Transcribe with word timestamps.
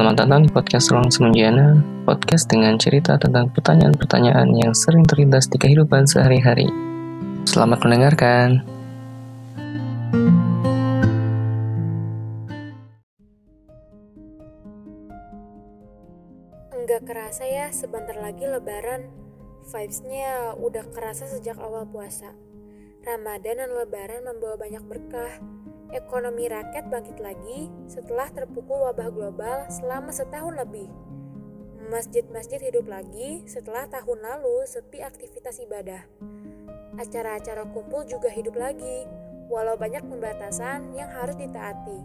Selamat 0.00 0.16
datang 0.16 0.48
di 0.48 0.48
podcast 0.48 0.88
Ruang 0.96 1.12
Semenjana, 1.12 1.76
podcast 2.08 2.48
dengan 2.48 2.80
cerita 2.80 3.20
tentang 3.20 3.52
pertanyaan-pertanyaan 3.52 4.48
yang 4.56 4.72
sering 4.72 5.04
terlintas 5.04 5.44
di 5.52 5.60
kehidupan 5.60 6.08
sehari-hari. 6.08 6.64
Selamat 7.44 7.84
mendengarkan. 7.84 8.64
Enggak 16.72 17.04
kerasa 17.04 17.44
ya, 17.44 17.68
sebentar 17.68 18.16
lagi 18.16 18.48
lebaran. 18.48 19.04
Vibes-nya 19.68 20.56
udah 20.56 20.88
kerasa 20.96 21.28
sejak 21.28 21.60
awal 21.60 21.84
puasa. 21.84 22.32
Ramadan 23.04 23.68
dan 23.68 23.68
lebaran 23.76 24.24
membawa 24.24 24.56
banyak 24.56 24.80
berkah, 24.80 25.44
ekonomi 25.90 26.46
rakyat 26.46 26.86
bangkit 26.86 27.18
lagi 27.18 27.66
setelah 27.90 28.30
terpukul 28.30 28.86
wabah 28.86 29.10
global 29.10 29.66
selama 29.70 30.14
setahun 30.14 30.54
lebih. 30.54 30.86
Masjid-masjid 31.90 32.62
hidup 32.62 32.86
lagi 32.86 33.42
setelah 33.50 33.90
tahun 33.90 34.22
lalu 34.22 34.62
sepi 34.70 35.02
aktivitas 35.02 35.58
ibadah. 35.58 36.06
Acara-acara 36.94 37.66
kumpul 37.74 38.06
juga 38.06 38.30
hidup 38.30 38.54
lagi, 38.54 39.06
walau 39.50 39.74
banyak 39.74 40.06
pembatasan 40.06 40.94
yang 40.94 41.10
harus 41.10 41.34
ditaati. 41.34 41.98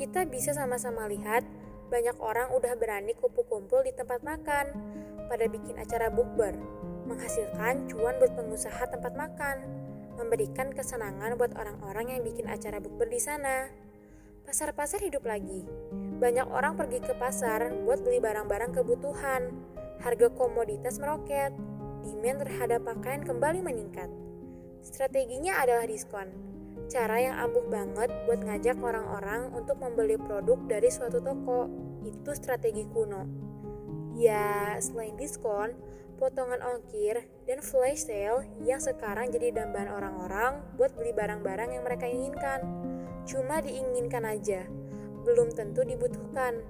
Kita 0.00 0.24
bisa 0.24 0.56
sama-sama 0.56 1.04
lihat 1.04 1.44
banyak 1.92 2.16
orang 2.18 2.48
udah 2.56 2.72
berani 2.80 3.12
kumpul-kumpul 3.12 3.84
di 3.84 3.92
tempat 3.92 4.24
makan, 4.24 4.72
pada 5.28 5.44
bikin 5.48 5.76
acara 5.76 6.08
bukber, 6.08 6.56
menghasilkan 7.04 7.84
cuan 7.92 8.16
buat 8.16 8.32
pengusaha 8.32 8.88
tempat 8.88 9.12
makan 9.12 9.56
memberikan 10.16 10.70
kesenangan 10.70 11.36
buat 11.38 11.54
orang-orang 11.58 12.16
yang 12.16 12.20
bikin 12.22 12.46
acara 12.46 12.78
bukber 12.82 13.10
di 13.10 13.20
sana. 13.20 13.68
Pasar-pasar 14.44 15.00
hidup 15.00 15.24
lagi. 15.24 15.64
Banyak 16.20 16.46
orang 16.52 16.76
pergi 16.76 17.00
ke 17.00 17.16
pasar 17.16 17.72
buat 17.84 18.04
beli 18.04 18.20
barang-barang 18.20 18.76
kebutuhan. 18.76 19.52
Harga 20.04 20.28
komoditas 20.34 21.00
meroket. 21.00 21.50
Demand 22.04 22.44
terhadap 22.44 22.84
pakaian 22.84 23.24
kembali 23.24 23.64
meningkat. 23.64 24.12
Strateginya 24.84 25.64
adalah 25.64 25.88
diskon. 25.88 26.28
Cara 26.92 27.16
yang 27.16 27.40
ampuh 27.40 27.64
banget 27.72 28.12
buat 28.28 28.44
ngajak 28.44 28.76
orang-orang 28.76 29.48
untuk 29.56 29.80
membeli 29.80 30.20
produk 30.20 30.60
dari 30.68 30.92
suatu 30.92 31.24
toko. 31.24 31.72
Itu 32.04 32.36
strategi 32.36 32.84
kuno. 32.84 33.53
Ya, 34.14 34.78
selain 34.78 35.18
diskon, 35.18 35.74
potongan 36.22 36.62
ongkir, 36.62 37.26
dan 37.50 37.58
flash 37.58 38.06
sale 38.06 38.46
yang 38.62 38.78
sekarang 38.78 39.34
jadi 39.34 39.50
dambaan 39.50 39.90
orang-orang 39.90 40.62
buat 40.78 40.94
beli 40.94 41.10
barang-barang 41.10 41.74
yang 41.74 41.82
mereka 41.82 42.06
inginkan. 42.06 42.62
Cuma 43.26 43.58
diinginkan 43.58 44.22
aja, 44.22 44.70
belum 45.26 45.50
tentu 45.50 45.82
dibutuhkan. 45.82 46.62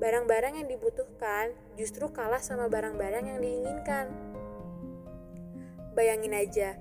Barang-barang 0.00 0.60
yang 0.60 0.68
dibutuhkan 0.68 1.52
justru 1.76 2.08
kalah 2.12 2.40
sama 2.40 2.68
barang-barang 2.68 3.24
yang 3.28 3.38
diinginkan. 3.44 4.08
Bayangin 5.92 6.36
aja, 6.36 6.76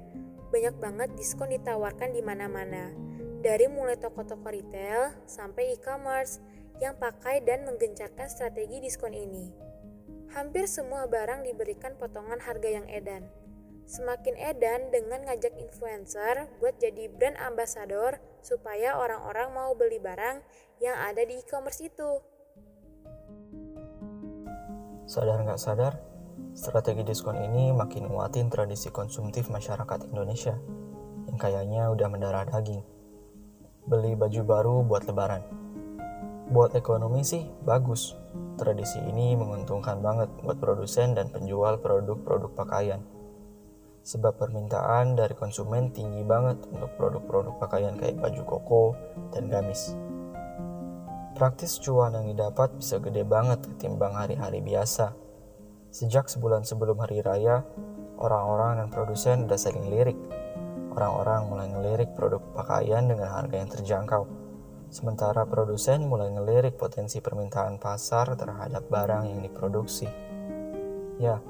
banyak 0.51 0.75
banget 0.79 1.09
diskon 1.19 1.51
ditawarkan 1.51 2.15
di 2.15 2.23
mana-mana. 2.23 2.91
Dari 3.43 3.67
mulai 3.67 3.99
toko-toko 3.99 4.47
retail 4.47 5.11
sampai 5.27 5.75
e-commerce 5.75 6.39
yang 6.83 6.95
pakai 6.99 7.39
dan 7.43 7.63
menggencarkan 7.63 8.27
strategi 8.27 8.83
diskon 8.83 9.15
ini. 9.15 9.74
Hampir 10.35 10.67
semua 10.67 11.07
barang 11.07 11.47
diberikan 11.47 11.95
potongan 11.95 12.43
harga 12.43 12.67
yang 12.67 12.83
edan. 12.91 13.23
Semakin 13.87 14.35
edan 14.35 14.91
dengan 14.91 15.23
ngajak 15.23 15.55
influencer 15.55 16.51
buat 16.59 16.75
jadi 16.75 17.07
brand 17.07 17.39
ambassador 17.39 18.19
supaya 18.43 18.99
orang-orang 18.99 19.55
mau 19.55 19.71
beli 19.79 19.95
barang 19.95 20.43
yang 20.83 20.99
ada 20.99 21.23
di 21.23 21.39
e-commerce 21.39 21.87
itu. 21.87 22.19
Sadar 25.07 25.39
nggak 25.39 25.61
sadar, 25.61 26.03
strategi 26.51 27.07
diskon 27.07 27.39
ini 27.39 27.71
makin 27.71 28.11
nguatin 28.11 28.51
tradisi 28.51 28.91
konsumtif 28.91 29.47
masyarakat 29.47 30.11
Indonesia 30.11 30.59
yang 31.31 31.39
kayaknya 31.39 31.87
udah 31.95 32.11
mendarah 32.11 32.43
daging. 32.43 32.83
Beli 33.87 34.19
baju 34.19 34.41
baru 34.43 34.75
buat 34.83 35.07
lebaran. 35.07 35.64
Buat 36.45 36.77
ekonomi 36.77 37.25
sih 37.25 37.41
bagus, 37.65 38.13
Tradisi 38.55 39.03
ini 39.03 39.35
menguntungkan 39.35 39.99
banget 39.99 40.31
buat 40.39 40.55
produsen 40.63 41.11
dan 41.11 41.27
penjual 41.27 41.75
produk-produk 41.75 42.55
pakaian. 42.55 43.03
Sebab 44.07 44.39
permintaan 44.39 45.19
dari 45.19 45.35
konsumen 45.35 45.91
tinggi 45.91 46.23
banget 46.23 46.63
untuk 46.71 46.95
produk-produk 46.95 47.59
pakaian 47.59 47.99
kayak 47.99 48.15
baju 48.15 48.41
koko 48.47 48.83
dan 49.35 49.51
gamis. 49.51 49.91
Praktis 51.35 51.83
cuan 51.83 52.15
yang 52.15 52.31
didapat 52.31 52.71
bisa 52.79 52.95
gede 53.03 53.27
banget 53.27 53.59
ketimbang 53.75 54.15
hari-hari 54.15 54.63
biasa. 54.63 55.11
Sejak 55.91 56.31
sebulan 56.31 56.63
sebelum 56.63 56.95
hari 57.03 57.19
raya, 57.19 57.59
orang-orang 58.15 58.79
dan 58.79 58.87
produsen 58.87 59.51
udah 59.51 59.59
saling 59.59 59.91
lirik. 59.91 60.15
Orang-orang 60.95 61.51
mulai 61.51 61.67
ngelirik 61.75 62.15
produk 62.15 62.39
pakaian 62.55 63.03
dengan 63.03 63.35
harga 63.35 63.55
yang 63.59 63.67
terjangkau 63.67 64.44
Sementara 64.93 65.49
produsen 65.49 66.05
mulai 66.05 66.29
ngelirik 66.29 66.77
potensi 66.77 67.17
permintaan 67.17 67.81
pasar 67.81 68.37
terhadap 68.37 68.85
barang 68.85 69.25
yang 69.25 69.39
diproduksi. 69.41 70.05
Ya, 71.17 71.41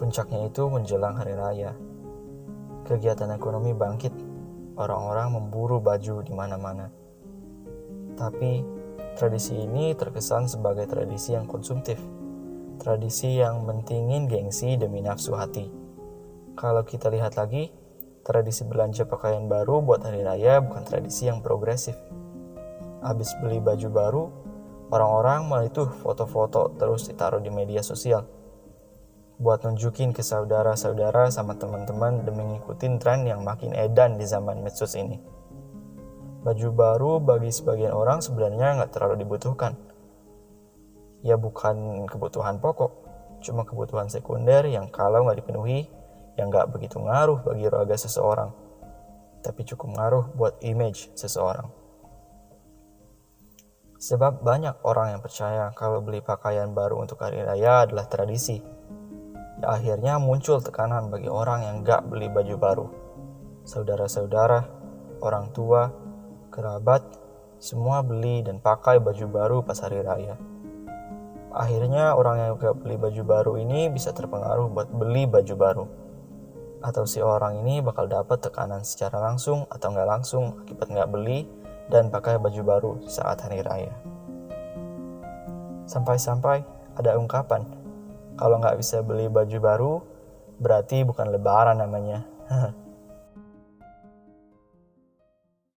puncaknya 0.00 0.48
itu 0.48 0.64
menjelang 0.72 1.20
hari 1.20 1.36
raya. 1.36 1.76
Kegiatan 2.88 3.28
ekonomi 3.36 3.76
bangkit, 3.76 4.14
orang-orang 4.80 5.36
memburu 5.36 5.84
baju 5.84 6.24
di 6.24 6.32
mana-mana. 6.32 6.88
Tapi, 8.16 8.64
tradisi 9.20 9.52
ini 9.52 9.92
terkesan 9.92 10.48
sebagai 10.48 10.88
tradisi 10.88 11.36
yang 11.36 11.44
konsumtif. 11.44 12.00
Tradisi 12.80 13.38
yang 13.38 13.68
mentingin 13.68 14.26
gengsi 14.26 14.74
demi 14.80 15.04
nafsu 15.04 15.36
hati. 15.36 15.68
Kalau 16.56 16.82
kita 16.82 17.12
lihat 17.12 17.38
lagi, 17.38 17.70
tradisi 18.26 18.64
belanja 18.66 19.06
pakaian 19.06 19.46
baru 19.46 19.84
buat 19.84 20.02
hari 20.02 20.24
raya 20.24 20.58
bukan 20.58 20.82
tradisi 20.82 21.30
yang 21.30 21.42
progresif 21.42 21.94
habis 23.02 23.34
beli 23.42 23.58
baju 23.58 23.88
baru, 23.90 24.24
orang-orang 24.94 25.40
malah 25.50 25.66
itu 25.66 25.84
foto-foto 26.00 26.78
terus 26.78 27.10
ditaruh 27.10 27.42
di 27.42 27.50
media 27.50 27.82
sosial. 27.82 28.24
Buat 29.42 29.66
nunjukin 29.66 30.14
ke 30.14 30.22
saudara-saudara 30.22 31.26
sama 31.34 31.58
teman-teman 31.58 32.22
demi 32.22 32.46
ngikutin 32.46 33.02
tren 33.02 33.26
yang 33.26 33.42
makin 33.42 33.74
edan 33.74 34.14
di 34.14 34.22
zaman 34.22 34.62
medsos 34.62 34.94
ini. 34.94 35.18
Baju 36.46 36.68
baru 36.70 37.12
bagi 37.18 37.50
sebagian 37.50 37.90
orang 37.90 38.22
sebenarnya 38.22 38.78
nggak 38.78 38.92
terlalu 38.94 39.26
dibutuhkan. 39.26 39.74
Ya 41.22 41.38
bukan 41.38 42.06
kebutuhan 42.06 42.58
pokok, 42.58 42.90
cuma 43.42 43.66
kebutuhan 43.66 44.10
sekunder 44.10 44.66
yang 44.66 44.90
kalau 44.90 45.26
nggak 45.26 45.42
dipenuhi, 45.42 45.86
yang 46.38 46.50
nggak 46.50 46.70
begitu 46.70 46.98
ngaruh 46.98 47.42
bagi 47.42 47.66
raga 47.66 47.94
seseorang, 47.98 48.50
tapi 49.42 49.66
cukup 49.66 49.90
ngaruh 49.98 50.24
buat 50.34 50.58
image 50.62 51.10
seseorang. 51.18 51.81
Sebab 54.02 54.42
banyak 54.42 54.82
orang 54.82 55.14
yang 55.14 55.22
percaya 55.22 55.70
kalau 55.78 56.02
beli 56.02 56.18
pakaian 56.18 56.74
baru 56.74 57.06
untuk 57.06 57.22
hari 57.22 57.38
raya 57.38 57.86
adalah 57.86 58.10
tradisi. 58.10 58.58
Ya, 59.62 59.78
akhirnya 59.78 60.18
muncul 60.18 60.58
tekanan 60.58 61.06
bagi 61.06 61.30
orang 61.30 61.62
yang 61.62 61.76
gak 61.86 62.10
beli 62.10 62.26
baju 62.26 62.58
baru. 62.58 62.86
Saudara-saudara, 63.62 64.66
orang 65.22 65.54
tua, 65.54 65.94
kerabat, 66.50 67.06
semua 67.62 68.02
beli 68.02 68.42
dan 68.42 68.58
pakai 68.58 68.98
baju 68.98 69.22
baru 69.30 69.58
pas 69.62 69.78
hari 69.78 70.02
raya. 70.02 70.34
Akhirnya 71.54 72.18
orang 72.18 72.42
yang 72.42 72.52
gak 72.58 72.82
beli 72.82 72.98
baju 72.98 73.22
baru 73.22 73.52
ini 73.54 73.86
bisa 73.86 74.10
terpengaruh 74.10 74.66
buat 74.66 74.90
beli 74.90 75.30
baju 75.30 75.54
baru. 75.54 75.86
Atau 76.82 77.06
si 77.06 77.22
orang 77.22 77.62
ini 77.62 77.78
bakal 77.78 78.10
dapat 78.10 78.42
tekanan 78.42 78.82
secara 78.82 79.22
langsung 79.22 79.62
atau 79.70 79.94
nggak 79.94 80.08
langsung 80.10 80.58
akibat 80.58 80.90
nggak 80.90 81.06
beli 81.14 81.61
dan 81.88 82.12
pakai 82.12 82.38
baju 82.38 82.62
baru 82.62 82.92
saat 83.08 83.42
hari 83.42 83.64
raya. 83.64 83.94
Sampai-sampai 85.86 86.62
ada 86.98 87.16
ungkapan, 87.16 87.64
kalau 88.36 88.60
nggak 88.60 88.78
bisa 88.78 89.00
beli 89.00 89.26
baju 89.26 89.58
baru, 89.58 89.92
berarti 90.62 91.02
bukan 91.02 91.32
lebaran 91.32 91.80
namanya. 91.80 92.22